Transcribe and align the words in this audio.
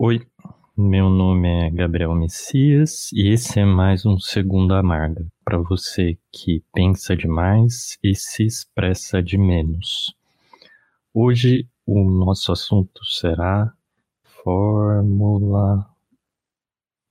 Oi, 0.00 0.24
meu 0.76 1.10
nome 1.10 1.48
é 1.48 1.70
Gabriel 1.70 2.14
Messias 2.14 3.10
e 3.12 3.32
esse 3.32 3.58
é 3.58 3.64
mais 3.64 4.06
um 4.06 4.16
Segundo 4.16 4.72
Amarga 4.72 5.26
para 5.44 5.58
você 5.58 6.16
que 6.30 6.62
pensa 6.72 7.16
demais 7.16 7.98
e 8.00 8.14
se 8.14 8.44
expressa 8.44 9.20
de 9.20 9.36
menos. 9.36 10.14
Hoje 11.12 11.66
o 11.84 12.08
nosso 12.08 12.52
assunto 12.52 13.04
será 13.04 13.72
Fórmula 14.22 15.84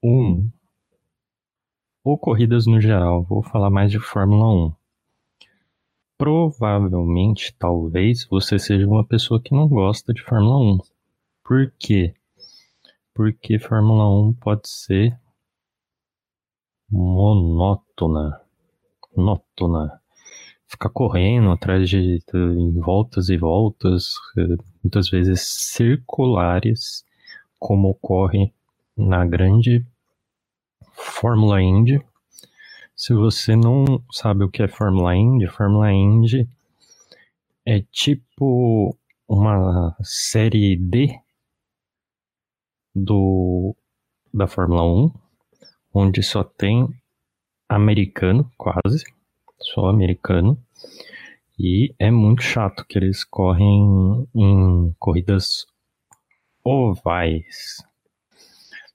1 0.01 0.49
ou 2.05 2.17
corridas 2.17 2.65
no 2.67 2.79
geral. 2.79 3.21
Vou 3.21 3.43
falar 3.43 3.69
mais 3.69 3.91
de 3.91 3.99
Fórmula 3.99 4.49
1. 4.69 4.73
Provavelmente, 6.17 7.53
talvez, 7.59 8.25
você 8.29 8.57
seja 8.57 8.87
uma 8.87 9.03
pessoa 9.05 9.41
que 9.41 9.53
não 9.53 9.67
gosta 9.67 10.13
de 10.13 10.23
Fórmula 10.23 10.57
1. 10.57 10.77
Por 11.43 11.69
quê? 11.77 12.13
Porque 13.17 13.57
Fórmula 13.57 14.07
1 14.07 14.33
pode 14.33 14.69
ser 14.69 15.19
monótona. 16.87 18.39
Monótona. 19.15 19.99
Ficar 20.67 20.91
correndo 20.91 21.49
atrás 21.49 21.89
de, 21.89 22.19
em 22.31 22.79
voltas 22.79 23.29
e 23.29 23.37
voltas, 23.37 24.13
eh, 24.37 24.63
muitas 24.83 25.09
vezes 25.09 25.41
circulares, 25.41 27.03
como 27.57 27.89
ocorre 27.89 28.53
na 28.95 29.25
grande 29.25 29.83
Fórmula 30.93 31.59
Indy. 31.59 31.99
Se 32.95 33.15
você 33.15 33.55
não 33.55 33.99
sabe 34.11 34.43
o 34.43 34.49
que 34.51 34.61
é 34.61 34.67
Fórmula 34.67 35.15
Indy, 35.15 35.47
Fórmula 35.47 35.91
Indy 35.91 36.47
é 37.65 37.81
tipo 37.91 38.95
uma 39.27 39.97
série 40.03 40.77
D 40.77 41.19
do 42.97 43.75
da 44.33 44.47
Fórmula 44.47 44.83
1, 44.83 45.11
onde 45.93 46.23
só 46.23 46.43
tem 46.43 46.87
americano, 47.69 48.51
quase, 48.57 49.05
só 49.59 49.87
americano. 49.87 50.57
E 51.59 51.93
é 51.97 52.11
muito 52.11 52.41
chato 52.41 52.85
que 52.85 52.97
eles 52.97 53.23
correm 53.23 54.27
em 54.35 54.95
corridas 54.99 55.65
ovais. 56.63 57.77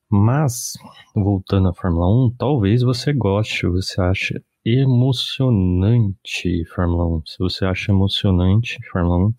Mas, 0.09 0.75
voltando 1.15 1.69
à 1.69 1.75
Fórmula 1.75 2.09
1, 2.27 2.37
talvez 2.37 2.83
você 2.83 3.13
goste, 3.13 3.67
você 3.67 4.01
acha 4.01 4.43
emocionante 4.65 6.65
Fórmula 6.67 7.07
1. 7.07 7.27
Se 7.27 7.39
você 7.39 7.65
acha 7.65 7.91
emocionante 7.91 8.79
Fórmula 8.91 9.29
1, 9.29 9.35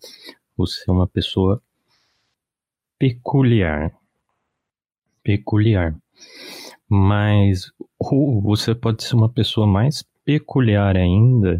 você 0.56 0.84
é 0.88 0.92
uma 0.92 1.06
pessoa 1.06 1.62
peculiar 2.98 3.94
peculiar. 5.24 5.96
Mas 6.88 7.72
ou 7.98 8.40
você 8.40 8.74
pode 8.74 9.02
ser 9.02 9.16
uma 9.16 9.28
pessoa 9.28 9.66
mais 9.66 10.04
peculiar 10.24 10.96
ainda 10.96 11.58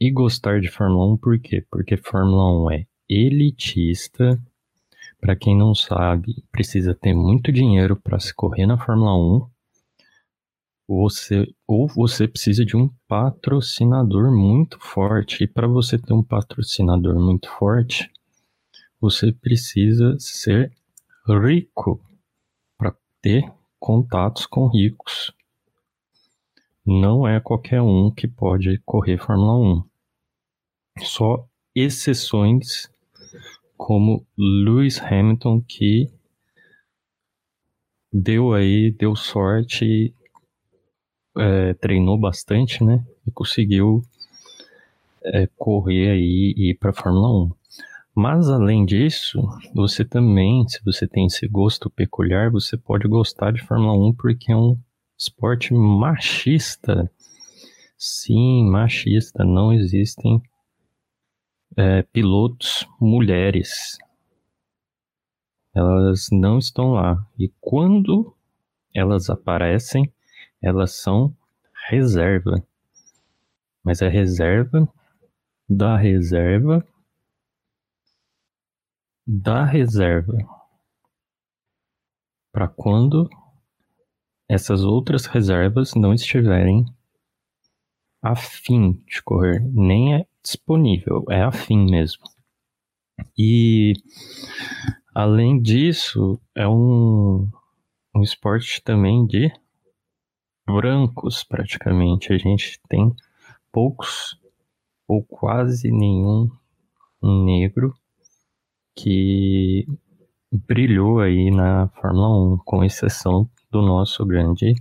e 0.00 0.10
gostar 0.10 0.60
de 0.60 0.70
Fórmula 0.70 1.12
1 1.14 1.16
por 1.18 1.38
quê? 1.38 1.64
Porque 1.70 1.96
Fórmula 1.96 2.66
1 2.66 2.70
é 2.70 2.86
elitista. 3.08 4.40
Para 5.20 5.34
quem 5.34 5.56
não 5.56 5.74
sabe, 5.74 6.44
precisa 6.52 6.94
ter 6.94 7.14
muito 7.14 7.50
dinheiro 7.50 7.96
para 7.96 8.20
se 8.20 8.34
correr 8.34 8.66
na 8.66 8.78
Fórmula 8.78 9.16
1. 9.16 9.46
Você 10.86 11.48
ou 11.66 11.88
você 11.88 12.28
precisa 12.28 12.64
de 12.64 12.76
um 12.76 12.90
patrocinador 13.08 14.30
muito 14.30 14.78
forte. 14.80 15.44
E 15.44 15.46
para 15.46 15.66
você 15.66 15.98
ter 15.98 16.12
um 16.12 16.22
patrocinador 16.22 17.18
muito 17.18 17.48
forte, 17.48 18.10
você 19.00 19.32
precisa 19.32 20.16
ser 20.18 20.70
rico 21.26 22.00
ter 23.24 23.50
contatos 23.80 24.44
com 24.44 24.66
ricos. 24.66 25.32
Não 26.84 27.26
é 27.26 27.40
qualquer 27.40 27.80
um 27.80 28.10
que 28.10 28.28
pode 28.28 28.76
correr 28.84 29.16
Fórmula 29.16 29.56
1. 29.56 29.84
Só 31.00 31.48
exceções 31.74 32.90
como 33.78 34.26
Lewis 34.36 35.00
Hamilton 35.00 35.62
que 35.62 36.10
deu 38.12 38.52
aí, 38.52 38.90
deu 38.90 39.16
sorte, 39.16 40.14
é, 41.38 41.72
treinou 41.72 42.18
bastante, 42.18 42.84
né? 42.84 43.02
E 43.26 43.30
conseguiu 43.30 44.04
é, 45.24 45.46
correr 45.56 46.10
aí 46.10 46.54
e 46.58 46.70
ir 46.72 46.74
para 46.74 46.92
Fórmula 46.92 47.46
1. 47.46 47.52
Mas 48.16 48.48
além 48.48 48.86
disso, 48.86 49.42
você 49.74 50.04
também, 50.04 50.66
se 50.68 50.80
você 50.84 51.08
tem 51.08 51.26
esse 51.26 51.48
gosto 51.48 51.90
peculiar, 51.90 52.48
você 52.48 52.76
pode 52.76 53.08
gostar 53.08 53.52
de 53.52 53.60
Fórmula 53.66 53.92
1 53.92 54.14
porque 54.14 54.52
é 54.52 54.56
um 54.56 54.78
esporte 55.18 55.74
machista. 55.74 57.10
Sim, 57.98 58.70
machista. 58.70 59.44
Não 59.44 59.72
existem 59.72 60.40
é, 61.76 62.02
pilotos 62.02 62.86
mulheres. 63.00 63.98
Elas 65.74 66.28
não 66.30 66.58
estão 66.58 66.92
lá. 66.92 67.26
E 67.36 67.52
quando 67.60 68.32
elas 68.94 69.28
aparecem, 69.28 70.12
elas 70.62 70.92
são 70.92 71.36
reserva. 71.90 72.64
Mas 73.82 74.00
é 74.02 74.08
reserva 74.08 74.88
da 75.68 75.96
reserva 75.96 76.86
da 79.26 79.64
reserva 79.64 80.36
para 82.52 82.68
quando 82.68 83.28
essas 84.48 84.84
outras 84.84 85.26
reservas 85.26 85.94
não 85.94 86.12
estiverem 86.12 86.84
a 88.22 88.36
fim 88.36 88.92
de 89.06 89.22
correr, 89.22 89.60
nem 89.72 90.14
é 90.14 90.26
disponível, 90.42 91.24
é 91.28 91.42
a 91.42 91.50
fim 91.50 91.90
mesmo. 91.90 92.22
E 93.36 93.94
além 95.14 95.60
disso, 95.60 96.40
é 96.54 96.66
um, 96.66 97.48
um 98.14 98.22
esporte 98.22 98.82
também 98.82 99.26
de 99.26 99.52
brancos, 100.66 101.44
praticamente. 101.44 102.32
A 102.32 102.38
gente 102.38 102.80
tem 102.88 103.14
poucos 103.72 104.38
ou 105.06 105.22
quase 105.22 105.90
nenhum 105.90 106.50
negro 107.22 107.94
que 108.94 109.86
brilhou 110.52 111.20
aí 111.20 111.50
na 111.50 111.88
Fórmula 112.00 112.54
1, 112.54 112.58
com 112.64 112.84
exceção 112.84 113.48
do 113.70 113.82
nosso 113.82 114.24
grande 114.24 114.74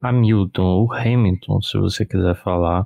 Hamilton 0.00 0.64
ou 0.64 0.92
Hamilton, 0.92 1.62
se 1.62 1.78
você 1.78 2.04
quiser 2.04 2.34
falar 2.34 2.84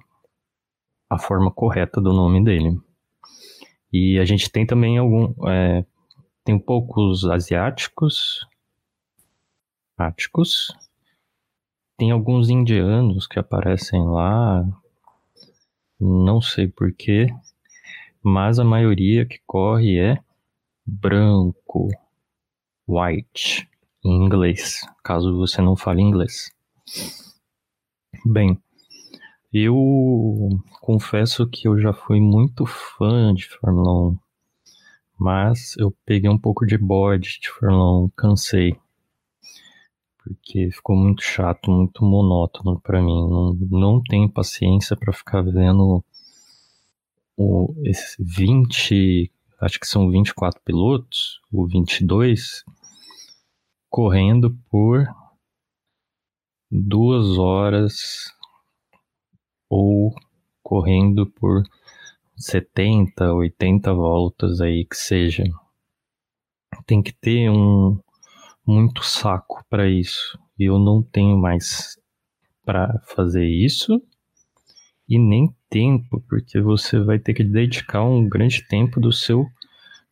a 1.09 1.19
forma 1.19 1.51
correta 1.51 2.01
do 2.01 2.13
nome 2.13 2.45
dele. 2.45 2.79
E 3.91 4.19
a 4.19 4.25
gente 4.25 4.51
tem 4.51 4.67
também 4.67 4.99
algum, 4.99 5.33
é, 5.49 5.85
tem 6.45 6.59
poucos 6.59 7.25
asiáticos, 7.25 8.47
áticos, 9.97 10.77
tem 11.97 12.11
alguns 12.11 12.51
indianos 12.51 13.27
que 13.27 13.39
aparecem 13.39 14.07
lá, 14.07 14.63
não 15.99 16.43
sei 16.43 16.69
porquê, 16.69 17.29
mas 18.27 18.59
a 18.59 18.65
maioria 18.65 19.25
que 19.25 19.39
corre 19.47 20.01
é 20.01 20.19
branco, 20.85 21.87
white, 22.89 23.71
em 24.05 24.25
inglês, 24.25 24.81
caso 25.05 25.37
você 25.37 25.63
não 25.63 25.77
fale 25.77 26.03
inglês. 26.03 26.51
Bem, 28.25 28.61
eu 29.53 29.77
confesso 30.81 31.49
que 31.49 31.69
eu 31.69 31.79
já 31.79 31.93
fui 31.93 32.21
muito 32.21 32.67
fã 32.67 33.33
de 33.33 33.47
Fórmula 33.47 34.11
1, 34.11 34.19
mas 35.17 35.77
eu 35.79 35.95
peguei 36.05 36.29
um 36.29 36.39
pouco 36.39 36.67
de 36.67 36.77
bode 36.77 37.39
de 37.41 37.49
Fórmula 37.49 38.07
1, 38.07 38.11
cansei. 38.17 38.77
Porque 40.19 40.69
ficou 40.73 40.97
muito 40.97 41.23
chato, 41.23 41.71
muito 41.71 42.05
monótono 42.05 42.81
para 42.81 43.01
mim. 43.01 43.31
Não, 43.31 43.55
não 43.71 44.03
tenho 44.03 44.29
paciência 44.29 44.97
para 44.97 45.13
ficar 45.13 45.43
vendo 45.43 46.03
o, 47.37 47.75
esse 47.85 48.17
20, 48.19 49.31
acho 49.61 49.79
que 49.79 49.87
são 49.87 50.11
24 50.11 50.61
pilotos, 50.63 51.41
o 51.53 51.67
22, 51.67 52.65
correndo 53.91 54.57
por 54.71 55.07
duas 56.71 57.39
horas 57.39 58.33
ou 59.69 60.15
correndo 60.63 61.27
por 61.27 61.63
70, 62.37 63.33
80 63.33 63.95
voltas 63.95 64.61
aí 64.61 64.85
que 64.85 64.97
seja. 64.97 65.45
Tem 66.85 67.03
que 67.03 67.13
ter 67.13 67.51
um 67.51 67.99
muito 68.67 69.03
saco 69.03 69.65
para 69.71 69.89
isso. 69.89 70.39
E 70.59 70.65
eu 70.65 70.79
não 70.79 71.03
tenho 71.03 71.37
mais 71.37 71.99
para 72.65 73.01
fazer 73.07 73.47
isso 73.47 74.03
e 75.09 75.19
nem 75.19 75.55
tempo, 75.77 76.25
porque 76.27 76.59
você 76.59 76.99
vai 76.99 77.19
ter 77.19 77.35
que 77.35 77.45
dedicar 77.45 78.03
um 78.03 78.27
grande 78.27 78.67
tempo 78.67 78.99
do 78.99 79.13
seu 79.13 79.47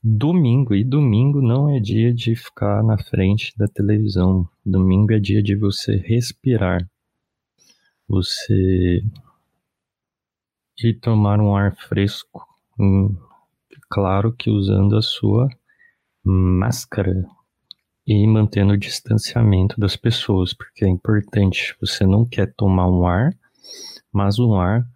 domingo, 0.03 0.75
e 0.75 0.85
domingo 0.85 1.41
não 1.41 1.75
é 1.75 1.81
dia 1.81 2.13
de 2.13 2.37
ficar 2.37 2.83
na 2.83 2.99
frente 2.99 3.57
da 3.57 3.67
televisão. 3.67 4.47
Domingo 4.63 5.15
é 5.15 5.19
dia 5.19 5.43
de 5.43 5.57
você 5.57 5.97
respirar. 5.97 6.87
Você 8.07 9.03
ir 10.83 11.01
tomar 11.01 11.41
um 11.41 11.57
ar 11.57 11.75
fresco. 11.75 12.47
Hum, 12.79 13.17
claro 13.89 14.35
que 14.35 14.51
usando 14.51 14.99
a 14.99 15.03
sua 15.03 15.49
máscara 16.23 17.25
e 18.07 18.27
mantendo 18.27 18.75
o 18.75 18.79
distanciamento 18.79 19.81
das 19.81 19.97
pessoas, 19.97 20.53
porque 20.53 20.85
é 20.85 20.89
importante. 20.89 21.75
Você 21.81 22.05
não 22.05 22.27
quer 22.27 22.53
tomar 22.53 22.87
um 22.87 23.07
ar, 23.07 23.35
mas 24.13 24.39
um 24.39 24.61
ar 24.61 24.87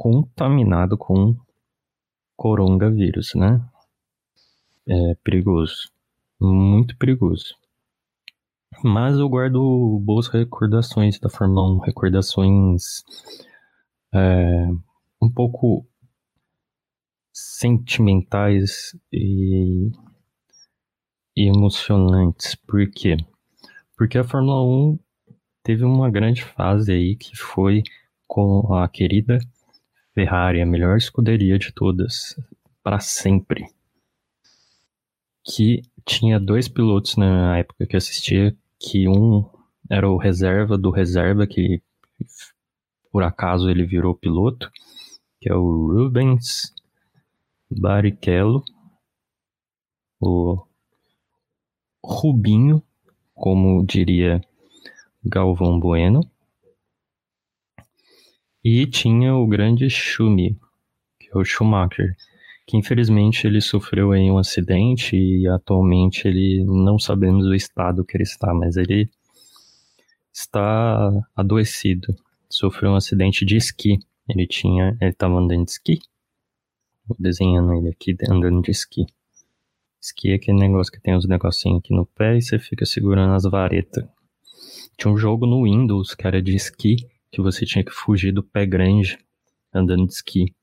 contaminado 0.00 0.96
com 0.96 1.36
coronavírus, 2.34 3.34
né? 3.34 3.62
É 4.88 5.14
perigoso, 5.16 5.92
muito 6.40 6.96
perigoso. 6.96 7.54
Mas 8.82 9.18
eu 9.18 9.28
guardo 9.28 10.00
boas 10.02 10.26
recordações 10.28 11.20
da 11.20 11.28
Fórmula 11.28 11.70
1, 11.74 11.78
recordações 11.80 13.04
é, 14.14 14.68
um 15.20 15.30
pouco 15.30 15.86
sentimentais 17.30 18.98
e, 19.12 19.90
e 21.36 21.46
emocionantes. 21.46 22.54
Por 22.54 22.90
quê? 22.90 23.18
Porque 23.98 24.16
a 24.16 24.24
Fórmula 24.24 24.62
1 24.62 24.98
teve 25.62 25.84
uma 25.84 26.10
grande 26.10 26.42
fase 26.42 26.90
aí 26.90 27.16
que 27.16 27.36
foi 27.36 27.82
com 28.26 28.72
a 28.72 28.88
querida 28.88 29.38
Ferrari, 30.14 30.60
a 30.60 30.66
melhor 30.66 30.96
escuderia 30.96 31.58
de 31.58 31.72
todas, 31.72 32.36
para 32.82 32.98
sempre. 33.00 33.66
Que 35.44 35.82
tinha 36.04 36.38
dois 36.38 36.68
pilotos 36.68 37.16
na 37.16 37.58
época 37.58 37.86
que 37.86 37.96
assistia, 37.96 38.56
que 38.78 39.08
um 39.08 39.48
era 39.88 40.08
o 40.08 40.16
reserva 40.16 40.76
do 40.76 40.90
reserva, 40.90 41.46
que 41.46 41.82
por 43.10 43.22
acaso 43.22 43.68
ele 43.68 43.84
virou 43.84 44.14
piloto, 44.14 44.70
que 45.40 45.50
é 45.50 45.54
o 45.54 45.86
Rubens 45.86 46.72
Barrichello, 47.70 48.64
o 50.20 50.64
Rubinho, 52.04 52.82
como 53.34 53.84
diria 53.84 54.40
Galvão 55.24 55.78
Bueno, 55.78 56.20
e 58.64 58.86
tinha 58.86 59.34
o 59.34 59.46
grande 59.46 59.88
Schumi, 59.88 60.58
que 61.18 61.28
é 61.32 61.38
o 61.38 61.44
Schumacher, 61.44 62.14
que 62.66 62.76
infelizmente 62.76 63.46
ele 63.46 63.60
sofreu 63.60 64.12
aí 64.12 64.30
um 64.30 64.38
acidente 64.38 65.16
e 65.16 65.48
atualmente 65.48 66.28
ele 66.28 66.62
não 66.64 66.98
sabemos 66.98 67.46
o 67.46 67.54
estado 67.54 68.04
que 68.04 68.16
ele 68.16 68.24
está, 68.24 68.52
mas 68.54 68.76
ele 68.76 69.10
está 70.32 71.10
adoecido. 71.34 72.14
Sofreu 72.48 72.92
um 72.92 72.96
acidente 72.96 73.44
de 73.44 73.56
esqui. 73.56 73.98
Ele 74.28 74.46
tinha, 74.46 74.96
ele 75.00 75.10
estava 75.10 75.34
andando 75.34 75.64
de 75.64 75.70
esqui. 75.72 75.98
Vou 77.06 77.16
desenhando 77.18 77.74
ele 77.74 77.88
aqui 77.88 78.16
andando 78.28 78.62
de 78.62 78.70
esqui. 78.70 79.06
Esqui 80.00 80.30
é 80.30 80.34
aquele 80.34 80.58
negócio 80.58 80.92
que 80.92 81.00
tem 81.00 81.16
os 81.16 81.26
negocinhos 81.26 81.78
aqui 81.78 81.92
no 81.92 82.06
pé 82.06 82.36
e 82.36 82.42
você 82.42 82.58
fica 82.58 82.86
segurando 82.86 83.34
as 83.34 83.42
varetas. 83.42 84.04
Tinha 84.96 85.12
um 85.12 85.16
jogo 85.16 85.46
no 85.46 85.64
Windows 85.64 86.14
que 86.14 86.26
era 86.26 86.40
de 86.40 86.54
esqui, 86.54 86.96
que 87.30 87.40
você 87.40 87.64
tinha 87.64 87.84
que 87.84 87.92
fugir 87.92 88.32
do 88.32 88.42
pé 88.42 88.66
grande 88.66 89.18
andando 89.72 90.06
de 90.06 90.12
esqui. 90.12 90.54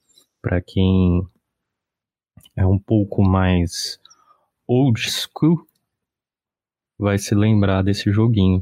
Para 0.41 0.61
quem 0.61 1.25
é 2.55 2.65
um 2.65 2.77
pouco 2.77 3.23
mais 3.23 3.99
old 4.67 4.99
school, 4.99 5.65
vai 6.97 7.17
se 7.17 7.33
lembrar 7.33 7.83
desse 7.83 8.11
joguinho. 8.11 8.61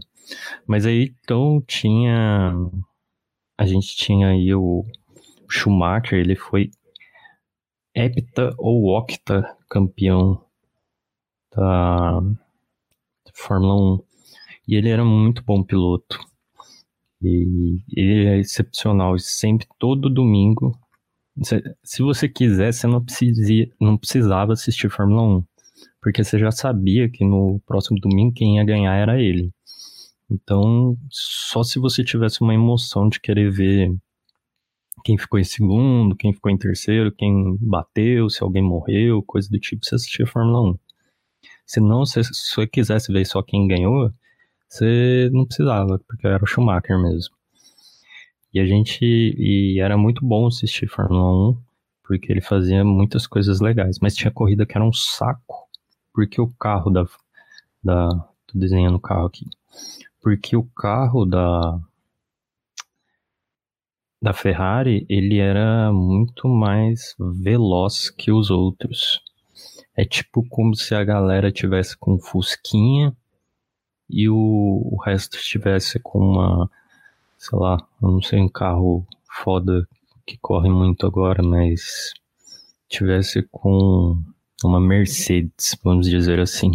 Mas 0.67 0.85
aí 0.85 1.13
então 1.23 1.61
tinha. 1.67 2.53
A 3.57 3.65
gente 3.65 3.95
tinha 3.95 4.29
aí 4.29 4.53
o 4.53 4.85
Schumacher, 5.49 6.19
ele 6.19 6.35
foi 6.35 6.71
hepta 7.95 8.53
ou 8.57 8.87
octa 8.87 9.57
campeão 9.69 10.43
da 11.55 12.21
Fórmula 13.33 13.99
1. 13.99 14.03
E 14.67 14.75
ele 14.75 14.89
era 14.89 15.05
muito 15.05 15.43
bom 15.43 15.63
piloto. 15.63 16.19
E 17.21 17.79
ele 17.95 18.25
é 18.27 18.39
excepcional. 18.39 19.17
Sempre, 19.17 19.67
todo 19.79 20.09
domingo. 20.09 20.77
Se 21.83 22.01
você 22.01 22.29
quiser, 22.29 22.73
você 22.73 22.87
não, 22.87 23.03
precisia, 23.03 23.69
não 23.79 23.97
precisava 23.97 24.53
assistir 24.53 24.89
Fórmula 24.89 25.21
1. 25.39 25.43
Porque 26.01 26.23
você 26.23 26.37
já 26.39 26.51
sabia 26.51 27.09
que 27.09 27.25
no 27.25 27.59
próximo 27.65 27.99
domingo 27.99 28.33
quem 28.33 28.57
ia 28.57 28.63
ganhar 28.63 28.95
era 28.95 29.19
ele. 29.19 29.51
Então, 30.29 30.97
só 31.09 31.63
se 31.63 31.77
você 31.79 32.03
tivesse 32.03 32.41
uma 32.41 32.53
emoção 32.53 33.09
de 33.09 33.19
querer 33.19 33.51
ver 33.51 33.93
quem 35.03 35.17
ficou 35.17 35.39
em 35.39 35.43
segundo, 35.43 36.15
quem 36.15 36.33
ficou 36.33 36.51
em 36.51 36.57
terceiro, 36.57 37.11
quem 37.11 37.57
bateu, 37.61 38.29
se 38.29 38.41
alguém 38.41 38.63
morreu, 38.63 39.21
coisa 39.21 39.49
do 39.49 39.59
tipo, 39.59 39.85
você 39.85 39.95
assistia 39.95 40.25
Fórmula 40.25 40.71
1. 40.71 40.79
Se 41.65 41.79
não, 41.79 42.05
se 42.05 42.23
você 42.23 42.65
quisesse 42.65 43.11
ver 43.11 43.25
só 43.25 43.41
quem 43.43 43.67
ganhou, 43.67 44.11
você 44.67 45.29
não 45.31 45.45
precisava, 45.45 45.99
porque 46.07 46.27
era 46.27 46.43
o 46.43 46.47
Schumacher 46.47 46.99
mesmo. 46.99 47.35
E 48.53 48.59
a 48.59 48.65
gente. 48.65 49.03
E 49.03 49.79
era 49.81 49.97
muito 49.97 50.25
bom 50.25 50.47
assistir 50.47 50.87
Fórmula 50.87 51.51
1, 51.51 51.57
porque 52.03 52.31
ele 52.31 52.41
fazia 52.41 52.85
muitas 52.85 53.27
coisas 53.27 53.59
legais. 53.59 53.99
Mas 54.01 54.15
tinha 54.15 54.31
corrida 54.31 54.65
que 54.65 54.77
era 54.77 54.85
um 54.85 54.93
saco, 54.93 55.67
porque 56.13 56.39
o 56.39 56.47
carro 56.59 56.89
da. 56.89 57.05
da 57.83 58.07
tô 58.47 58.57
desenhando 58.57 58.95
o 58.95 58.99
carro 58.99 59.25
aqui. 59.25 59.45
Porque 60.21 60.55
o 60.55 60.63
carro 60.63 61.25
da. 61.25 61.79
Da 64.21 64.33
Ferrari, 64.33 65.05
ele 65.09 65.37
era 65.37 65.91
muito 65.91 66.47
mais 66.47 67.13
veloz 67.19 68.09
que 68.09 68.31
os 68.31 68.49
outros. 68.49 69.21
É 69.97 70.05
tipo 70.05 70.47
como 70.49 70.75
se 70.75 70.95
a 70.95 71.03
galera 71.03 71.51
tivesse 71.51 71.97
com 71.97 72.17
Fusquinha 72.17 73.15
e 74.09 74.29
o, 74.29 74.35
o 74.91 75.01
resto 75.03 75.37
estivesse 75.37 75.99
com 75.99 76.19
uma, 76.19 76.69
sei 77.37 77.57
lá, 77.59 77.77
eu 78.01 78.11
não 78.11 78.21
sei, 78.21 78.39
um 78.39 78.49
carro 78.49 79.05
foda 79.43 79.87
que 80.25 80.37
corre 80.37 80.69
muito 80.69 81.05
agora, 81.05 81.43
mas 81.43 82.13
tivesse 82.87 83.47
com 83.51 84.21
uma 84.63 84.79
Mercedes, 84.79 85.77
vamos 85.83 86.09
dizer 86.09 86.39
assim. 86.39 86.71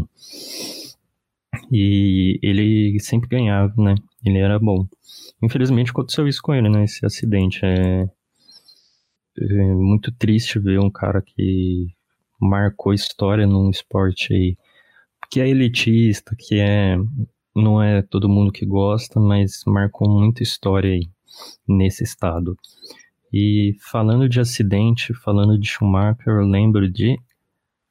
E 1.72 2.38
ele 2.42 2.98
sempre 3.00 3.28
ganhava, 3.28 3.72
né? 3.76 3.94
Ele 4.24 4.38
era 4.38 4.58
bom. 4.58 4.86
Infelizmente 5.42 5.90
aconteceu 5.90 6.26
isso 6.28 6.42
com 6.42 6.54
ele, 6.54 6.68
né? 6.68 6.84
Esse 6.84 7.04
acidente. 7.06 7.60
É, 7.64 8.08
é 9.38 9.74
muito 9.74 10.12
triste 10.12 10.58
ver 10.58 10.80
um 10.80 10.90
cara 10.90 11.22
que 11.22 11.88
marcou 12.40 12.92
história 12.92 13.46
num 13.46 13.70
esporte 13.70 14.32
aí 14.32 14.56
que 15.30 15.40
é 15.40 15.48
elitista, 15.48 16.34
que 16.36 16.58
é 16.58 16.96
não 17.54 17.82
é 17.82 18.02
todo 18.02 18.28
mundo 18.28 18.52
que 18.52 18.64
gosta, 18.64 19.20
mas 19.20 19.62
marcou 19.66 20.08
muita 20.08 20.42
história 20.42 20.92
aí 20.92 21.08
nesse 21.66 22.04
estado. 22.04 22.56
E 23.32 23.76
falando 23.80 24.28
de 24.28 24.40
acidente, 24.40 25.14
falando 25.14 25.58
de 25.58 25.68
Schumacher, 25.68 26.34
eu 26.34 26.46
lembro 26.46 26.90
de 26.90 27.18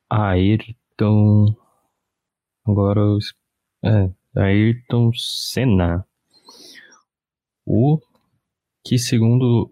Ayrton. 0.10 1.56
Agora, 2.66 3.02
é, 3.84 4.12
Ayrton 4.36 5.12
Senna. 5.14 6.06
O 7.66 8.00
que, 8.84 8.98
segundo, 8.98 9.72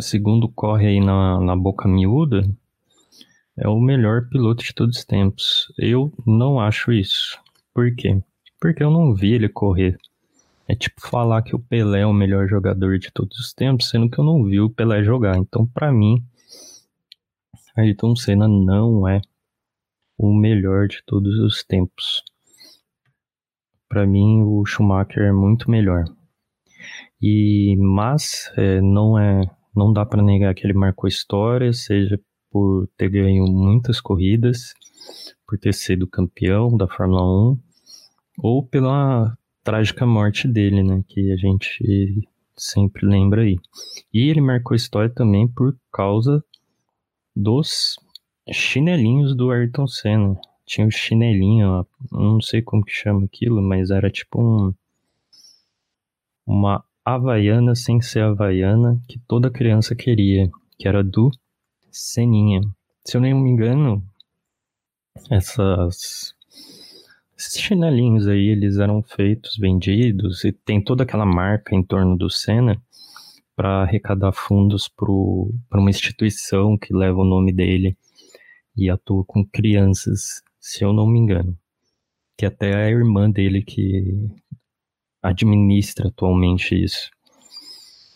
segundo 0.00 0.48
corre 0.48 0.86
aí 0.86 1.00
na, 1.00 1.40
na 1.40 1.56
boca 1.56 1.88
miúda, 1.88 2.48
é 3.58 3.68
o 3.68 3.80
melhor 3.80 4.28
piloto 4.28 4.62
de 4.62 4.72
todos 4.72 4.98
os 4.98 5.04
tempos. 5.04 5.72
Eu 5.76 6.12
não 6.26 6.60
acho 6.60 6.92
isso. 6.92 7.38
Por 7.74 7.94
quê? 7.94 8.22
Porque 8.60 8.82
eu 8.82 8.90
não 8.90 9.14
vi 9.14 9.32
ele 9.32 9.48
correr. 9.48 9.96
É 10.68 10.74
tipo 10.74 11.00
falar 11.00 11.42
que 11.42 11.56
o 11.56 11.58
Pelé 11.58 12.00
é 12.00 12.06
o 12.06 12.12
melhor 12.12 12.46
jogador 12.46 12.98
de 12.98 13.10
todos 13.10 13.38
os 13.38 13.52
tempos, 13.52 13.88
sendo 13.88 14.10
que 14.10 14.18
eu 14.18 14.24
não 14.24 14.44
vi 14.44 14.60
o 14.60 14.70
Pelé 14.70 15.02
jogar. 15.02 15.36
Então, 15.36 15.66
para 15.66 15.90
mim, 15.90 16.22
Ayrton 17.76 18.14
Senna 18.14 18.46
não 18.46 19.08
é 19.08 19.20
o 20.16 20.32
melhor 20.32 20.88
de 20.88 21.02
todos 21.06 21.38
os 21.38 21.64
tempos. 21.64 22.22
Para 23.88 24.06
mim, 24.06 24.42
o 24.42 24.64
Schumacher 24.66 25.24
é 25.24 25.32
muito 25.32 25.70
melhor. 25.70 26.04
E 27.20 27.76
mas 27.78 28.52
é, 28.56 28.80
não 28.80 29.18
é, 29.18 29.50
não 29.74 29.92
dá 29.92 30.04
para 30.04 30.22
negar 30.22 30.54
que 30.54 30.66
ele 30.66 30.74
marcou 30.74 31.08
história, 31.08 31.72
seja 31.72 32.20
por 32.50 32.88
ter 32.96 33.08
ganho 33.08 33.44
muitas 33.46 34.00
corridas, 34.00 34.74
por 35.46 35.58
ter 35.58 35.74
sido 35.74 36.06
campeão 36.06 36.76
da 36.76 36.86
Fórmula 36.86 37.22
1, 37.52 37.58
ou 38.38 38.64
pela 38.64 39.36
trágica 39.62 40.06
morte 40.06 40.48
dele, 40.48 40.82
né, 40.82 41.04
que 41.06 41.32
a 41.32 41.36
gente 41.36 42.28
sempre 42.56 43.06
lembra 43.06 43.42
aí. 43.42 43.58
E 44.12 44.28
ele 44.28 44.40
marcou 44.40 44.74
história 44.74 45.10
também 45.10 45.46
por 45.46 45.76
causa 45.92 46.42
dos 47.34 47.96
chinelinhos 48.50 49.36
do 49.36 49.50
Ayrton 49.50 49.86
Senna. 49.86 50.40
Tinha 50.66 50.84
o 50.84 50.88
um 50.88 50.90
chinelinho, 50.90 51.86
não 52.10 52.40
sei 52.40 52.60
como 52.60 52.84
que 52.84 52.92
chama 52.92 53.24
aquilo, 53.24 53.62
mas 53.62 53.90
era 53.90 54.10
tipo 54.10 54.40
um 54.40 54.74
uma 56.46 56.82
havaiana 57.04 57.74
sem 57.74 58.00
ser 58.00 58.22
havaiana 58.22 58.98
que 59.06 59.18
toda 59.28 59.50
criança 59.50 59.94
queria, 59.94 60.50
que 60.78 60.88
era 60.88 61.04
do 61.04 61.30
Seninha. 61.90 62.60
Se 63.04 63.16
eu 63.16 63.20
nem 63.20 63.34
me 63.34 63.50
engano, 63.50 64.02
essas 65.30 66.34
esses 67.38 67.60
chinelinhos 67.60 68.26
aí, 68.26 68.48
eles 68.48 68.78
eram 68.78 69.00
feitos, 69.00 69.56
vendidos, 69.56 70.44
e 70.44 70.50
tem 70.50 70.82
toda 70.82 71.04
aquela 71.04 71.24
marca 71.24 71.72
em 71.72 71.84
torno 71.84 72.16
do 72.18 72.28
Senna 72.28 72.82
para 73.54 73.82
arrecadar 73.82 74.32
fundos 74.32 74.88
para 74.88 75.80
uma 75.80 75.90
instituição 75.90 76.76
que 76.76 76.92
leva 76.92 77.18
o 77.18 77.24
nome 77.24 77.52
dele 77.52 77.96
e 78.76 78.90
atua 78.90 79.24
com 79.24 79.46
crianças, 79.46 80.42
se 80.58 80.84
eu 80.84 80.92
não 80.92 81.06
me 81.06 81.20
engano. 81.20 81.56
Que 82.36 82.44
até 82.44 82.70
é 82.70 82.86
a 82.86 82.90
irmã 82.90 83.30
dele 83.30 83.62
que 83.62 84.28
administra 85.22 86.08
atualmente 86.08 86.74
isso. 86.74 87.08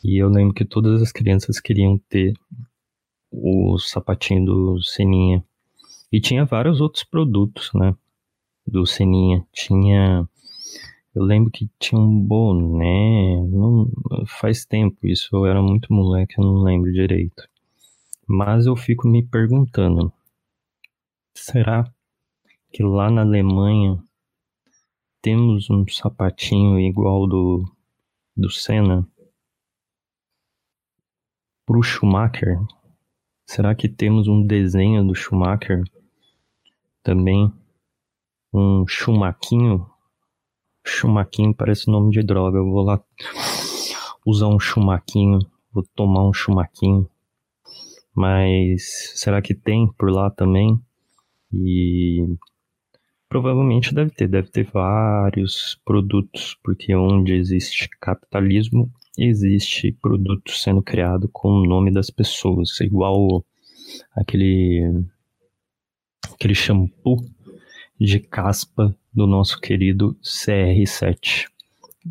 E 0.02 0.20
eu 0.20 0.28
lembro 0.28 0.52
que 0.52 0.64
todas 0.64 1.00
as 1.00 1.12
crianças 1.12 1.60
queriam 1.60 1.96
ter 2.08 2.34
o 3.32 3.78
sapatinho 3.78 4.44
do 4.44 4.82
Seninha. 4.82 5.42
E 6.12 6.20
tinha 6.20 6.44
vários 6.44 6.80
outros 6.80 7.02
produtos, 7.02 7.70
né? 7.74 7.96
Do 8.66 8.86
Seninha. 8.86 9.46
Tinha. 9.52 10.28
Eu 11.14 11.22
lembro 11.22 11.50
que 11.50 11.70
tinha 11.78 12.00
um 12.00 12.20
boné. 12.20 13.40
Não, 13.48 13.90
faz 14.26 14.64
tempo 14.66 15.06
isso, 15.06 15.34
eu 15.34 15.46
era 15.46 15.62
muito 15.62 15.92
moleque, 15.92 16.34
eu 16.38 16.44
não 16.44 16.62
lembro 16.62 16.92
direito. 16.92 17.48
Mas 18.26 18.66
eu 18.66 18.76
fico 18.76 19.08
me 19.08 19.22
perguntando: 19.22 20.12
será 21.34 21.90
que 22.72 22.82
lá 22.82 23.10
na 23.10 23.22
Alemanha 23.22 24.02
temos 25.20 25.70
um 25.70 25.86
sapatinho 25.88 26.78
igual 26.78 27.26
do, 27.26 27.64
do 28.36 28.50
Senna? 28.50 29.06
Pro 31.64 31.82
Schumacher? 31.82 32.58
Será 33.46 33.74
que 33.74 33.88
temos 33.88 34.28
um 34.28 34.46
desenho 34.46 35.06
do 35.06 35.14
Schumacher? 35.14 35.82
Também 37.02 37.52
um 38.52 38.86
chumaquinho? 38.86 39.86
Chumaquinho 40.84 41.54
parece 41.54 41.90
nome 41.90 42.10
de 42.10 42.22
droga. 42.22 42.58
Eu 42.58 42.70
vou 42.70 42.82
lá 42.82 43.02
usar 44.26 44.48
um 44.48 44.58
chumaquinho. 44.58 45.38
Vou 45.72 45.84
tomar 45.94 46.28
um 46.28 46.32
chumaquinho. 46.32 47.08
Mas 48.14 49.12
será 49.14 49.40
que 49.40 49.54
tem 49.54 49.90
por 49.92 50.10
lá 50.10 50.30
também? 50.30 50.80
E 51.52 52.36
Provavelmente 53.32 53.94
deve 53.94 54.10
ter, 54.10 54.28
deve 54.28 54.50
ter 54.50 54.64
vários 54.70 55.80
produtos, 55.86 56.54
porque 56.62 56.94
onde 56.94 57.32
existe 57.32 57.88
capitalismo, 57.98 58.92
existe 59.16 59.92
produto 59.92 60.52
sendo 60.52 60.82
criado 60.82 61.28
com 61.28 61.48
o 61.48 61.66
nome 61.66 61.90
das 61.90 62.10
pessoas, 62.10 62.80
igual 62.80 63.44
aquele 64.16 65.04
aquele 66.32 66.54
shampoo 66.54 67.24
de 68.00 68.18
caspa 68.18 68.96
do 69.12 69.26
nosso 69.26 69.60
querido 69.60 70.16
CR7, 70.22 71.46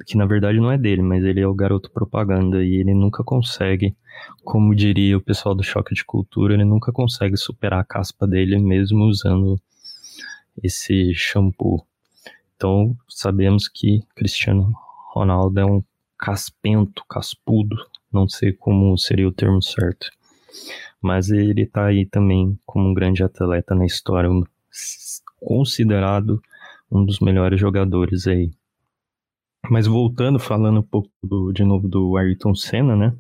que 0.06 0.16
na 0.16 0.26
verdade 0.26 0.60
não 0.60 0.72
é 0.72 0.78
dele, 0.78 1.02
mas 1.02 1.24
ele 1.24 1.42
é 1.42 1.48
o 1.48 1.54
garoto 1.54 1.92
propaganda 1.92 2.64
e 2.64 2.76
ele 2.76 2.94
nunca 2.94 3.24
consegue, 3.24 3.96
como 4.44 4.76
diria 4.76 5.18
o 5.18 5.22
pessoal 5.22 5.56
do 5.56 5.64
choque 5.64 5.94
de 5.94 6.06
cultura, 6.06 6.54
ele 6.54 6.64
nunca 6.64 6.92
consegue 6.92 7.36
superar 7.36 7.80
a 7.80 7.86
caspa 7.86 8.28
dele 8.28 8.58
mesmo 8.58 9.06
usando 9.06 9.60
esse 10.64 11.14
shampoo. 11.14 11.86
Então, 12.56 12.96
sabemos 13.10 13.68
que 13.68 14.04
Cristiano 14.16 14.72
Ronaldo 15.14 15.60
é 15.60 15.66
um 15.66 15.84
caspento, 16.22 17.04
caspudo, 17.10 17.76
não 18.14 18.30
sei 18.30 18.54
como 18.54 18.96
seria 18.96 19.28
o 19.28 19.32
termo 19.32 19.60
certo. 19.60 20.12
Mas 21.02 21.32
ele 21.32 21.64
está 21.64 21.86
aí 21.86 22.06
também 22.06 22.60
como 22.64 22.90
um 22.90 22.94
grande 22.94 23.24
atleta 23.24 23.74
na 23.74 23.88
história, 23.88 24.30
considerado 25.40 26.40
um 26.92 27.04
dos 27.04 27.20
melhores 27.20 27.60
jogadores 27.60 28.28
aí. 28.28 28.52
Mas 29.68 29.88
voltando, 29.88 30.38
falando 30.38 30.82
um 30.82 30.84
pouco 30.84 31.10
do, 31.24 31.52
de 31.52 31.64
novo 31.64 31.88
do 31.88 32.16
Ayrton 32.16 32.54
Senna, 32.54 32.96
né? 32.96 33.16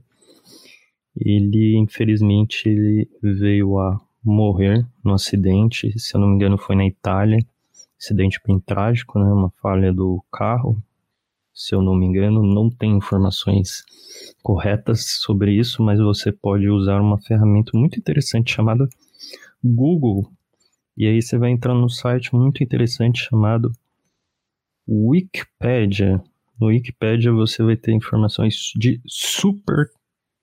Ele, 1.15 1.75
infelizmente, 1.77 2.70
ele 2.70 3.10
veio 3.22 3.79
a 3.79 4.00
morrer 4.24 4.86
no 5.03 5.13
acidente, 5.13 5.98
se 6.00 6.15
eu 6.15 6.22
não 6.22 6.27
me 6.27 6.36
engano 6.36 6.58
foi 6.58 6.75
na 6.75 6.86
Itália, 6.86 7.43
acidente 8.00 8.39
bem 8.46 8.60
trágico, 8.60 9.17
né, 9.17 9.25
uma 9.25 9.50
falha 9.62 9.91
do 9.91 10.24
carro, 10.31 10.81
se 11.53 11.75
eu 11.75 11.81
não 11.81 11.96
me 11.96 12.05
engano, 12.05 12.41
não 12.41 12.70
tem 12.70 12.98
informações 12.98 13.84
corretas 14.41 15.20
sobre 15.22 15.53
isso, 15.53 15.84
mas 15.84 16.00
você 16.00 16.31
pode 16.31 16.70
usar 16.70 17.01
uma 17.01 17.20
ferramenta 17.22 17.77
muito 17.77 18.00
interessante 18.00 18.53
chamada 18.53 18.88
Google, 19.63 20.31
e 20.98 21.08
aí 21.08 21.22
você 21.22 21.38
vai 21.38 21.51
entrar 21.51 21.74
no 21.74 21.89
site 21.89 22.34
muito 22.36 22.63
interessante 22.63 23.24
chamado 23.24 23.72
Wikipedia. 24.88 26.22
No 26.60 26.67
Wikipedia 26.67 27.31
você 27.31 27.63
vai 27.63 27.75
ter 27.75 27.91
informações 27.93 28.72
de 28.75 29.01
super, 29.08 29.89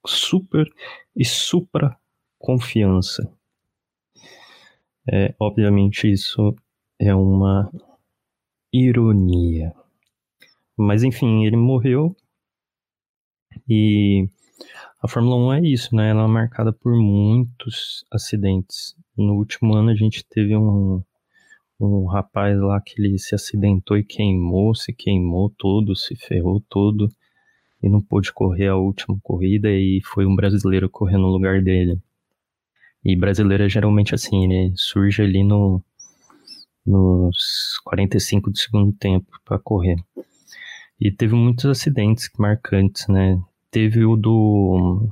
super 0.07 0.67
e 1.15 1.25
supra 1.25 1.97
confiança. 2.38 3.31
É, 5.11 5.35
obviamente 5.38 6.11
isso 6.11 6.55
é 6.99 7.15
uma 7.15 7.71
ironia. 8.73 9.73
Mas 10.78 11.02
enfim, 11.02 11.44
ele 11.44 11.56
morreu 11.56 12.16
e 13.68 14.28
a 15.02 15.08
Fórmula 15.08 15.37
1 15.37 15.52
é 15.54 15.61
isso, 15.68 15.94
né? 15.94 16.11
Ela 16.11 16.25
é 16.25 16.26
marcada 16.26 16.73
por 16.73 16.94
muitos 16.94 18.04
acidentes. 18.11 18.94
No 19.16 19.35
último 19.35 19.75
ano 19.75 19.90
a 19.90 19.94
gente 19.94 20.25
teve 20.25 20.56
um, 20.56 21.02
um 21.80 22.06
rapaz 22.06 22.58
lá 22.61 22.80
que 22.80 23.00
ele 23.00 23.18
se 23.18 23.35
acidentou 23.35 23.97
e 23.97 24.04
queimou, 24.04 24.75
se 24.75 24.92
queimou 24.92 25.50
todo, 25.50 25.97
se 25.97 26.16
ferrou 26.16 26.61
todo 26.68 27.08
e 27.82 27.88
não 27.88 28.00
pôde 28.00 28.32
correr 28.32 28.68
a 28.68 28.76
última 28.76 29.18
corrida 29.23 29.68
e 29.70 30.00
foi 30.04 30.26
um 30.26 30.35
brasileiro 30.35 30.88
correr 30.88 31.18
no 31.18 31.28
lugar 31.28 31.62
dele. 31.62 32.00
E 33.04 33.16
brasileiro 33.16 33.64
é 33.64 33.68
geralmente 33.68 34.14
assim, 34.14 34.47
né? 34.49 34.73
Surge 34.76 35.23
ali 35.23 35.44
no, 35.44 35.82
nos 36.87 37.78
45 37.85 38.50
do 38.50 38.58
segundo 38.58 38.92
tempo 38.92 39.40
para 39.44 39.58
correr. 39.58 39.97
E 41.00 41.12
teve 41.12 41.35
muitos 41.35 41.64
acidentes 41.67 42.28
marcantes, 42.37 43.07
né? 43.07 43.40
Teve 43.71 44.05
o 44.05 44.17
do. 44.17 45.09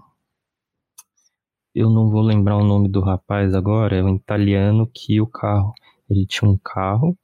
Eu 1.73 1.91
não 1.91 2.11
vou 2.11 2.23
lembrar 2.23 2.57
o 2.57 2.65
nome 2.65 2.89
do 2.89 3.01
rapaz 3.01 3.55
agora, 3.55 3.97
é 3.97 4.03
um 4.03 4.17
italiano 4.17 4.91
que 4.93 5.21
o 5.21 5.27
carro. 5.29 5.73
Ele 6.11 6.27
tinha 6.27 6.51
um 6.51 6.59
carro, 6.59 7.17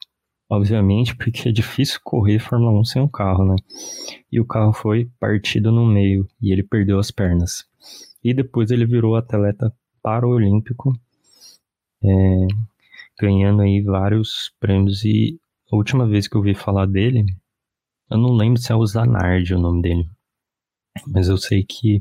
obviamente, 0.48 1.14
porque 1.16 1.48
é 1.48 1.52
difícil 1.52 2.00
correr 2.04 2.38
Fórmula 2.38 2.78
1 2.80 2.84
sem 2.84 3.02
um 3.02 3.08
carro, 3.08 3.44
né? 3.44 3.56
E 4.30 4.38
o 4.38 4.46
carro 4.46 4.72
foi 4.72 5.10
partido 5.18 5.72
no 5.72 5.84
meio 5.84 6.28
e 6.40 6.52
ele 6.52 6.62
perdeu 6.62 7.00
as 7.00 7.10
pernas. 7.10 7.64
E 8.22 8.32
depois 8.32 8.70
ele 8.70 8.86
virou 8.86 9.16
atleta 9.16 9.74
Paralímpico, 10.00 10.92
é, 12.04 12.46
ganhando 13.20 13.62
aí 13.62 13.80
vários 13.80 14.52
prêmios. 14.60 15.04
E 15.04 15.40
a 15.72 15.76
última 15.76 16.06
vez 16.06 16.28
que 16.28 16.36
eu 16.36 16.40
ouvi 16.40 16.54
falar 16.54 16.86
dele, 16.86 17.24
eu 18.12 18.18
não 18.18 18.32
lembro 18.34 18.60
se 18.60 18.70
é 18.70 18.74
o 18.74 18.86
Zanardi 18.86 19.54
o 19.54 19.58
nome 19.58 19.80
dele, 19.80 20.08
mas 21.06 21.28
eu 21.28 21.38
sei 21.38 21.64
que 21.64 21.98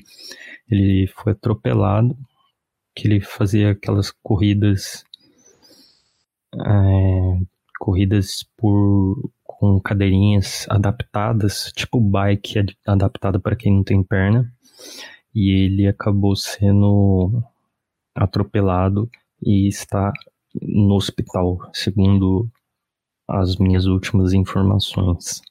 ele 0.70 1.08
foi 1.08 1.32
atropelado, 1.32 2.18
que 2.94 3.08
ele 3.08 3.22
fazia 3.22 3.72
aquelas 3.72 4.12
corridas, 4.12 5.06
é, 6.54 7.40
corridas 7.80 8.44
por 8.58 9.32
com 9.46 9.80
cadeirinhas 9.80 10.66
adaptadas, 10.70 11.72
tipo 11.76 12.02
bike 12.02 12.66
adaptada 12.86 13.40
para 13.40 13.56
quem 13.56 13.74
não 13.74 13.84
tem 13.84 14.04
perna, 14.04 14.52
e 15.34 15.50
ele 15.52 15.88
acabou 15.88 16.36
sendo 16.36 17.42
atropelado 18.14 19.10
e 19.42 19.68
está 19.68 20.12
no 20.62 20.96
hospital, 20.96 21.58
segundo 21.74 22.50
as 23.30 23.56
minhas 23.56 23.86
últimas 23.86 24.34
informações. 24.34 25.42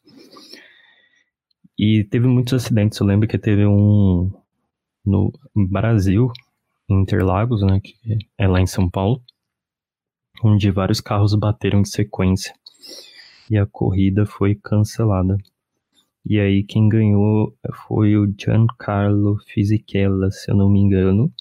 E 1.82 2.04
teve 2.04 2.26
muitos 2.26 2.52
acidentes. 2.52 3.00
Eu 3.00 3.06
lembro 3.06 3.26
que 3.26 3.38
teve 3.38 3.64
um 3.64 4.30
no 5.02 5.32
Brasil, 5.56 6.30
em 6.86 7.00
Interlagos, 7.00 7.62
né, 7.62 7.80
que 7.80 7.96
é 8.36 8.46
lá 8.46 8.60
em 8.60 8.66
São 8.66 8.86
Paulo, 8.86 9.22
onde 10.44 10.70
vários 10.70 11.00
carros 11.00 11.34
bateram 11.34 11.80
em 11.80 11.84
sequência 11.86 12.54
e 13.50 13.56
a 13.56 13.64
corrida 13.64 14.26
foi 14.26 14.54
cancelada. 14.54 15.38
E 16.22 16.38
aí 16.38 16.62
quem 16.62 16.86
ganhou 16.86 17.56
foi 17.88 18.14
o 18.14 18.30
Giancarlo 18.38 19.38
Fisichella, 19.46 20.30
se 20.30 20.50
eu 20.50 20.56
não 20.56 20.68
me 20.68 20.80
engano, 20.80 21.32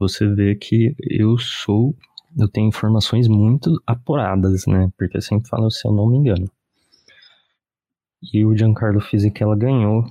você 0.00 0.26
vê 0.26 0.56
que 0.56 0.96
eu 1.08 1.38
sou, 1.38 1.94
eu 2.36 2.48
tenho 2.48 2.66
informações 2.66 3.28
muito 3.28 3.80
apuradas, 3.86 4.66
né? 4.66 4.90
Porque 4.98 5.16
eu 5.16 5.22
sempre 5.22 5.48
falo 5.48 5.70
se 5.70 5.86
eu 5.86 5.92
não 5.92 6.08
me 6.08 6.16
engano. 6.16 6.50
E 8.22 8.44
o 8.44 8.56
Giancarlo 8.56 9.00
Fisichella 9.00 9.56
ganhou 9.56 10.04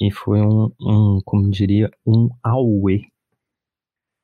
e 0.00 0.10
foi 0.12 0.40
um, 0.40 0.70
um 0.80 1.20
como 1.24 1.50
diria, 1.50 1.90
um 2.06 2.28
auê, 2.42 3.02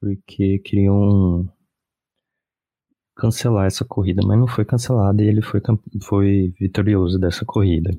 porque 0.00 0.58
queriam 0.60 1.48
cancelar 3.16 3.66
essa 3.66 3.84
corrida, 3.84 4.22
mas 4.24 4.38
não 4.38 4.46
foi 4.46 4.64
cancelada 4.64 5.22
e 5.22 5.26
ele 5.26 5.42
foi, 5.42 5.60
foi 6.02 6.54
vitorioso 6.58 7.18
dessa 7.18 7.44
corrida. 7.44 7.90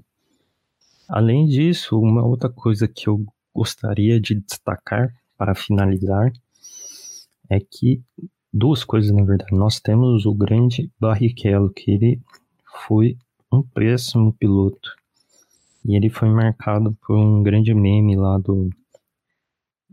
Além 1.07 1.45
disso, 1.45 1.99
uma 1.99 2.25
outra 2.25 2.49
coisa 2.49 2.87
que 2.87 3.07
eu 3.07 3.25
gostaria 3.53 4.19
de 4.19 4.35
destacar 4.35 5.13
para 5.37 5.55
finalizar 5.55 6.31
é 7.49 7.59
que 7.59 8.01
duas 8.51 8.83
coisas 8.83 9.11
na 9.11 9.23
verdade. 9.23 9.53
Nós 9.53 9.79
temos 9.79 10.25
o 10.25 10.33
grande 10.33 10.91
Barrichello, 10.99 11.71
que 11.71 11.91
ele 11.91 12.21
foi 12.87 13.17
um 13.55 13.63
péssimo 13.63 14.33
piloto. 14.33 14.95
E 15.85 15.95
ele 15.95 16.09
foi 16.09 16.29
marcado 16.29 16.95
por 17.01 17.15
um 17.17 17.41
grande 17.43 17.74
meme 17.74 18.15
lá 18.15 18.38
do 18.38 18.69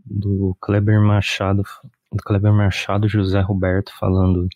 do 0.04 0.56
Kleber 0.60 1.00
Machado, 1.00 1.62
do 2.10 2.22
Kleber 2.22 2.52
Machado 2.52 3.08
José 3.08 3.40
Roberto 3.40 3.92
falando 3.98 4.48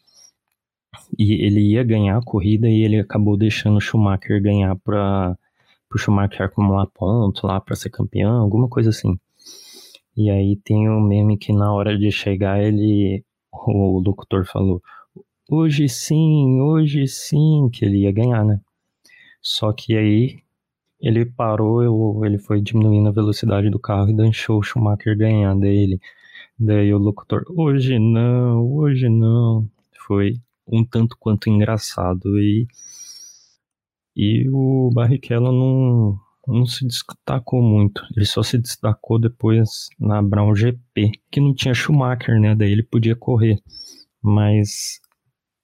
e 1.19 1.45
ele 1.45 1.61
ia 1.73 1.85
ganhar 1.85 2.19
a 2.19 2.23
corrida 2.23 2.69
e 2.69 2.83
ele 2.83 2.99
acabou 2.99 3.37
deixando 3.37 3.77
o 3.77 3.81
Schumacher 3.81 4.43
ganhar 4.43 4.75
para 4.77 5.37
o 5.93 5.99
Schumacher 5.99 6.43
acumular 6.43 6.87
ponto 6.87 7.47
lá 7.47 7.61
para 7.61 7.77
ser 7.77 7.91
campeão, 7.91 8.41
alguma 8.41 8.69
coisa 8.69 8.91
assim. 8.91 9.19
E 10.17 10.31
aí 10.31 10.57
tem 10.57 10.89
um 10.89 11.01
meme 11.01 11.37
que 11.39 11.53
na 11.53 11.73
hora 11.73 11.97
de 11.97 12.11
chegar 12.11 12.63
ele 12.63 13.25
o 13.53 14.01
locutor 14.01 14.47
falou: 14.47 14.83
"Hoje 15.51 15.89
sim, 15.89 16.61
hoje 16.61 17.07
sim", 17.07 17.69
que 17.73 17.85
ele 17.85 17.99
ia 18.03 18.13
ganhar, 18.13 18.45
né? 18.45 18.61
Só 19.43 19.73
que 19.73 19.97
aí 19.97 20.43
ele 21.01 21.25
parou, 21.25 22.25
ele 22.25 22.39
foi 22.39 22.61
diminuindo 22.61 23.09
a 23.09 23.13
velocidade 23.13 23.71
do 23.71 23.79
carro 23.79 24.11
e 24.11 24.17
deixou 24.17 24.59
o 24.59 24.63
Schumacher 24.63 25.17
ganhar 25.17 25.55
dele. 25.55 26.01
Daí 26.59 26.93
o 26.93 26.99
locutor: 26.99 27.45
"Hoje 27.57 27.99
não, 27.99 28.73
hoje 28.73 29.09
não". 29.09 29.69
Foi 30.07 30.41
um 30.67 30.85
tanto 30.85 31.17
quanto 31.19 31.49
engraçado. 31.49 32.39
E, 32.39 32.67
e 34.17 34.49
o 34.51 34.91
Barrichello 34.93 35.53
não, 35.53 36.19
não 36.47 36.67
se 36.67 36.87
destacou 36.87 37.63
muito. 37.63 38.03
Ele 38.17 38.25
só 38.25 38.43
se 38.43 38.59
destacou 38.59 39.19
depois 39.19 39.89
na 39.99 40.23
Brown 40.23 40.55
GP, 40.55 41.13
que 41.31 41.41
não 41.41 41.55
tinha 41.55 41.75
Schumacher, 41.75 42.41
né? 42.41 42.55
Daí 42.55 42.73
ele 42.73 42.83
podia 42.83 43.17
correr. 43.17 43.61
Mas 44.23 45.01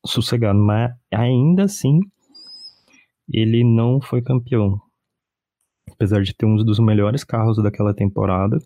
sossegado. 0.07 0.59
Mas 0.59 0.93
ainda 1.11 1.65
assim, 1.65 2.01
ele 3.33 3.65
não 3.65 4.01
foi 4.01 4.21
campeão. 4.21 4.81
Apesar 5.91 6.23
de 6.23 6.35
ter 6.35 6.47
um 6.47 6.57
dos 6.57 6.79
melhores 6.79 7.25
carros 7.25 7.57
daquela 7.63 7.95
temporada, 7.95 8.59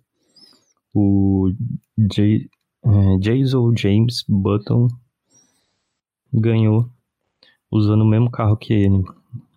o 0.95 1.53
J, 1.97 2.51
é, 2.85 3.19
Jason 3.19 3.73
James 3.77 4.25
Button 4.29 4.89
ganhou 6.33 6.91
usando 7.71 8.03
o 8.03 8.07
mesmo 8.07 8.31
carro 8.31 8.57
que 8.57 8.73
ele. 8.73 9.05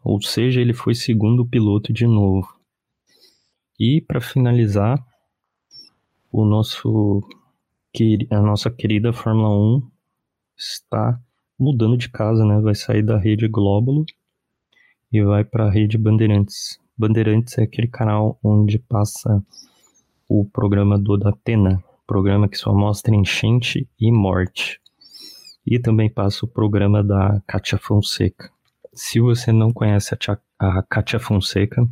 Ou 0.04 0.22
seja, 0.22 0.62
ele 0.62 0.74
foi 0.74 0.94
segundo 0.94 1.46
piloto 1.46 1.92
de 1.92 2.06
novo. 2.06 2.48
E 3.80 4.02
para 4.02 4.22
finalizar, 4.22 5.04
o 6.32 6.46
nosso 6.46 7.24
a 8.30 8.42
nossa 8.42 8.70
querida 8.70 9.12
Fórmula 9.12 9.50
1 9.50 9.90
está 10.56 11.20
mudando 11.58 11.98
de 11.98 12.08
casa, 12.10 12.46
né? 12.46 12.60
Vai 12.62 12.76
sair 12.76 13.04
da 13.04 13.18
rede 13.18 13.48
Glóbulo 13.48 14.06
e 15.12 15.24
vai 15.24 15.44
para 15.44 15.66
a 15.66 15.72
rede 15.72 15.98
Bandeirantes. 15.98 16.80
Bandeirantes 16.98 17.58
é 17.58 17.64
aquele 17.64 17.88
canal 17.88 18.38
onde 18.44 18.78
passa 18.78 19.44
o 20.28 20.46
programa 20.46 20.98
do 20.98 21.18
Datena, 21.18 21.84
programa 22.06 22.48
que 22.48 22.58
só 22.58 22.74
mostra 22.74 23.16
enchente 23.16 23.88
e 24.00 24.12
morte. 24.12 24.80
E 25.66 25.80
também 25.80 26.10
passa 26.10 26.46
o 26.46 26.48
programa 26.48 27.04
da 27.04 27.42
Kátia 27.48 27.78
Fonseca. 27.78 28.52
Se 28.94 29.20
você 29.20 29.52
não 29.52 29.72
conhece 29.72 30.14
a, 30.14 30.18
tia, 30.18 30.40
a 30.60 31.20
Fonseca, 31.20 31.88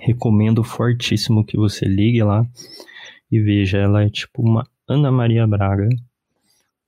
recomendo 0.00 0.62
fortíssimo 0.62 1.44
que 1.44 1.56
você 1.56 1.84
ligue 1.86 2.22
lá 2.22 2.46
e 3.30 3.40
veja. 3.40 3.78
Ela 3.78 4.04
é 4.04 4.10
tipo 4.10 4.42
uma 4.42 4.66
Ana 4.88 5.10
Maria 5.10 5.46
Braga, 5.46 5.88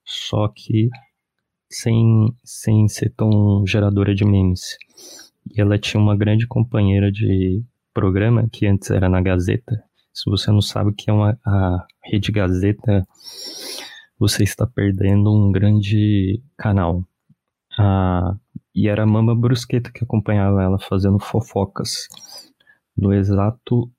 só 0.05 0.49
que 0.49 0.89
sem, 1.71 2.35
sem 2.45 2.89
ser 2.89 3.11
tão 3.11 3.67
geradora 3.67 4.15
de 4.15 4.25
memes. 4.25 4.77
E 5.55 5.61
ela 5.61 5.79
tinha 5.79 6.01
uma 6.01 6.17
grande 6.17 6.47
companheira 6.47 7.11
de 7.11 7.63
programa 7.93 8.49
que 8.51 8.67
antes 8.67 8.91
era 8.91 9.09
na 9.09 9.21
Gazeta. 9.21 9.83
Se 10.13 10.31
você 10.31 10.51
não 10.51 10.61
sabe 10.61 10.91
o 10.91 10.95
que 10.95 11.11
é 11.11 11.13
uma, 11.13 11.39
a 11.45 11.87
Rede 12.05 12.33
Gazeta, 12.33 13.07
você 14.19 14.43
está 14.43 14.67
perdendo 14.67 15.33
um 15.33 15.53
grande 15.53 16.43
canal. 16.57 17.05
Ah, 17.79 18.37
e 18.75 18.89
era 18.89 19.05
a 19.05 19.07
Mama 19.07 19.35
Brusqueta 19.35 19.91
que 19.93 20.05
acompanhava 20.05 20.63
ela 20.63 20.79
fazendo 20.79 21.19
fofocas 21.19 22.09
no 22.97 23.13
exato 23.13 23.91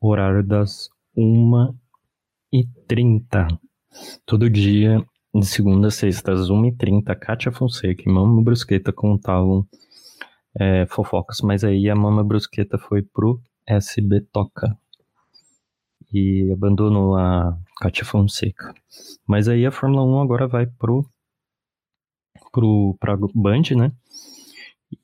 horário 0.00 0.42
das 0.42 0.88
1h30. 1.16 3.58
Todo 4.24 4.50
dia, 4.50 5.04
de 5.34 5.46
segunda 5.46 5.88
a 5.88 5.90
sexta, 5.90 6.32
às 6.32 6.48
1h30, 6.48 7.14
Kátia 7.16 7.52
Fonseca 7.52 8.02
e 8.06 8.12
Mama 8.12 8.42
Brusqueta 8.42 8.92
contavam 8.92 9.66
é, 10.58 10.86
fofocas, 10.86 11.40
mas 11.42 11.64
aí 11.64 11.88
a 11.88 11.94
Mama 11.94 12.24
Brusqueta 12.24 12.78
foi 12.78 13.02
pro 13.02 13.40
SB 13.66 14.20
Toca 14.32 14.76
e 16.12 16.50
abandonou 16.52 17.16
a 17.16 17.56
Katia 17.80 18.04
Fonseca. 18.04 18.74
Mas 19.26 19.48
aí 19.48 19.64
a 19.64 19.70
Fórmula 19.70 20.04
1 20.04 20.20
agora 20.20 20.48
vai 20.48 20.66
pro, 20.66 21.08
pro 22.52 22.96
pra 22.98 23.16
Band, 23.34 23.62
né? 23.76 23.92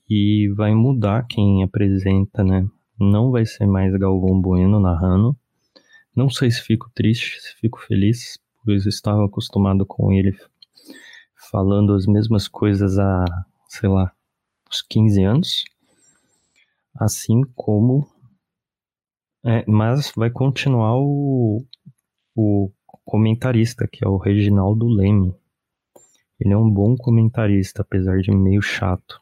E 0.08 0.48
vai 0.56 0.74
mudar 0.74 1.26
quem 1.28 1.62
apresenta, 1.62 2.42
né? 2.42 2.68
Não 2.98 3.30
vai 3.30 3.46
ser 3.46 3.66
mais 3.66 3.94
Galvão 3.94 4.40
Bueno 4.40 4.80
narrando. 4.80 5.36
Não 6.14 6.28
sei 6.30 6.50
se 6.50 6.62
fico 6.62 6.90
triste, 6.94 7.40
se 7.40 7.54
fico 7.56 7.78
feliz, 7.78 8.38
pois 8.64 8.86
estava 8.86 9.24
acostumado 9.26 9.84
com 9.84 10.12
ele 10.12 10.36
falando 11.50 11.94
as 11.94 12.06
mesmas 12.06 12.48
coisas 12.48 12.98
há, 12.98 13.24
sei 13.68 13.88
lá, 13.88 14.12
uns 14.76 14.82
15 14.82 15.24
anos. 15.24 15.64
Assim 16.98 17.42
como 17.54 18.06
é, 19.44 19.64
mas 19.66 20.12
vai 20.16 20.30
continuar 20.30 20.96
o, 20.96 21.64
o 22.34 22.70
comentarista, 23.04 23.86
que 23.86 24.04
é 24.04 24.08
o 24.08 24.16
Reginaldo 24.16 24.88
Leme. 24.88 25.34
Ele 26.40 26.52
é 26.52 26.56
um 26.56 26.68
bom 26.68 26.96
comentarista, 26.96 27.82
apesar 27.82 28.20
de 28.20 28.30
meio 28.30 28.60
chato. 28.60 29.20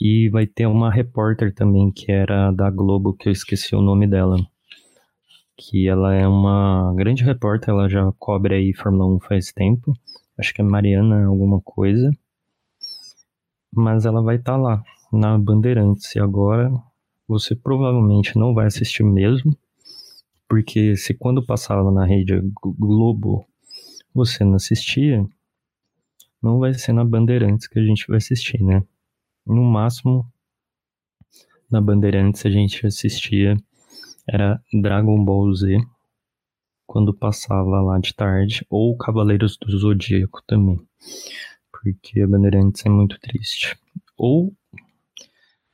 E 0.00 0.28
vai 0.30 0.46
ter 0.46 0.66
uma 0.66 0.90
repórter 0.90 1.54
também, 1.54 1.90
que 1.90 2.10
era 2.10 2.50
da 2.50 2.68
Globo, 2.68 3.14
que 3.14 3.28
eu 3.28 3.32
esqueci 3.32 3.76
o 3.76 3.80
nome 3.80 4.06
dela. 4.06 4.36
Que 5.56 5.86
ela 5.86 6.14
é 6.14 6.26
uma 6.26 6.92
grande 6.96 7.22
repórter, 7.22 7.70
ela 7.70 7.88
já 7.88 8.10
cobre 8.18 8.54
aí 8.54 8.74
Fórmula 8.74 9.06
1 9.16 9.20
faz 9.20 9.52
tempo. 9.52 9.96
Acho 10.36 10.52
que 10.52 10.60
é 10.60 10.64
Mariana 10.64 11.26
alguma 11.26 11.60
coisa. 11.60 12.10
Mas 13.74 14.04
ela 14.04 14.22
vai 14.22 14.36
estar 14.36 14.52
tá 14.52 14.58
lá, 14.58 14.84
na 15.12 15.38
Bandeirantes. 15.38 16.14
E 16.14 16.20
agora 16.20 16.72
você 17.28 17.54
provavelmente 17.54 18.38
não 18.38 18.54
vai 18.54 18.66
assistir 18.66 19.02
mesmo, 19.02 19.56
porque 20.48 20.96
se 20.96 21.14
quando 21.14 21.44
passava 21.44 21.90
na 21.90 22.04
rede 22.04 22.40
Globo 22.62 23.46
você 24.14 24.44
não 24.44 24.56
assistia, 24.56 25.26
não 26.42 26.58
vai 26.58 26.74
ser 26.74 26.92
na 26.92 27.04
Bandeirantes 27.04 27.66
que 27.66 27.78
a 27.78 27.84
gente 27.84 28.06
vai 28.06 28.18
assistir, 28.18 28.62
né? 28.62 28.82
No 29.46 29.62
máximo, 29.62 30.26
na 31.70 31.80
Bandeirantes 31.80 32.44
a 32.44 32.50
gente 32.50 32.86
assistia 32.86 33.56
era 34.28 34.62
Dragon 34.72 35.24
Ball 35.24 35.52
Z, 35.54 35.78
quando 36.86 37.14
passava 37.14 37.80
lá 37.80 37.98
de 37.98 38.14
tarde, 38.14 38.64
ou 38.70 38.96
Cavaleiros 38.96 39.56
do 39.56 39.76
Zodíaco 39.76 40.42
também, 40.46 40.78
porque 41.82 42.20
a 42.20 42.28
Bandeirantes 42.28 42.86
é 42.86 42.88
muito 42.88 43.18
triste. 43.18 43.76
Ou 44.16 44.54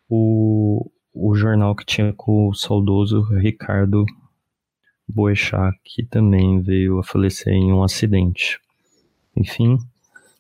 o, 0.09 0.91
o 1.13 1.35
jornal 1.35 1.77
que 1.77 1.85
tinha 1.85 2.15
com 2.15 2.49
o 2.49 2.55
saudoso 2.55 3.23
Ricardo 3.37 4.07
Boechat, 5.07 5.79
que 5.85 6.03
também 6.03 6.63
veio 6.63 6.99
a 6.99 7.05
falecer 7.05 7.53
em 7.53 7.73
um 7.73 7.83
acidente. 7.83 8.59
Enfim, 9.37 9.77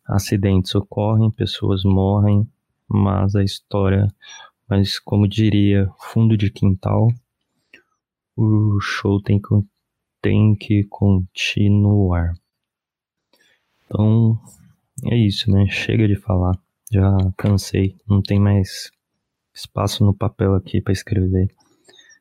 acidentes 0.06 0.74
ocorrem, 0.74 1.30
pessoas 1.30 1.84
morrem, 1.84 2.48
mas 2.88 3.36
a 3.36 3.44
história, 3.44 4.08
mas 4.66 4.98
como 4.98 5.28
diria 5.28 5.90
fundo 5.98 6.36
de 6.36 6.50
quintal, 6.50 7.08
o 8.34 8.80
show 8.80 9.20
tem, 9.20 9.40
tem 10.22 10.54
que 10.54 10.84
continuar. 10.84 12.34
Então, 13.84 14.40
é 15.06 15.16
isso, 15.16 15.50
né? 15.50 15.66
Chega 15.68 16.06
de 16.08 16.16
falar. 16.16 16.58
Já 16.90 17.16
cansei. 17.36 17.96
Não 18.08 18.22
tem 18.22 18.38
mais 18.40 18.90
espaço 19.54 20.04
no 20.04 20.14
papel 20.14 20.54
aqui 20.54 20.80
para 20.80 20.92
escrever. 20.92 21.48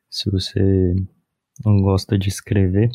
Se 0.10 0.30
você 0.30 0.96
não 1.66 1.82
gosta 1.82 2.18
de 2.18 2.30
escrever, 2.30 2.90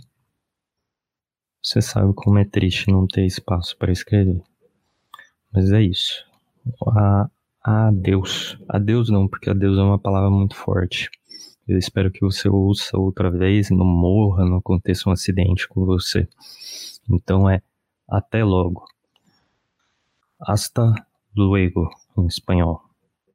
você 1.62 1.80
sabe 1.80 2.12
como 2.14 2.38
é 2.38 2.44
triste 2.44 2.90
não 2.90 3.06
ter 3.06 3.24
espaço 3.24 3.76
para 3.76 3.92
escrever. 3.92 4.42
Mas 5.52 5.70
é 5.70 5.82
isso. 5.82 6.24
A, 6.88 7.30
adeus. 7.62 8.58
Adeus 8.68 9.08
não, 9.10 9.28
porque 9.28 9.50
adeus 9.50 9.78
é 9.78 9.82
uma 9.82 9.98
palavra 9.98 10.30
muito 10.30 10.56
forte. 10.56 11.10
Eu 11.66 11.78
espero 11.78 12.10
que 12.10 12.20
você 12.20 12.48
ouça 12.48 12.98
outra 12.98 13.30
vez, 13.30 13.70
não 13.70 13.86
morra, 13.86 14.44
não 14.44 14.56
aconteça 14.56 15.08
um 15.08 15.12
acidente 15.12 15.68
com 15.68 15.84
você. 15.84 16.26
Então 17.08 17.48
é 17.48 17.62
até 18.08 18.42
logo. 18.42 18.84
Hasta 20.46 21.06
luego 21.34 21.90
em 22.16 22.26
espanhol. 22.26 22.91